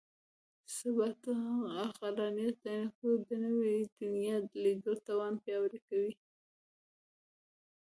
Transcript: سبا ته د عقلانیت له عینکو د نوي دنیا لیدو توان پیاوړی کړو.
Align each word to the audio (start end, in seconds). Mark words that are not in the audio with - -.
سبا 0.75 1.07
ته 1.21 1.31
د 1.61 1.65
عقلانیت 1.85 2.57
له 2.65 2.71
عینکو 2.75 3.09
د 3.27 3.29
نوي 3.43 3.75
دنیا 3.99 4.37
لیدو 4.63 4.93
توان 5.07 5.33
پیاوړی 5.43 5.79
کړو. 5.87 6.09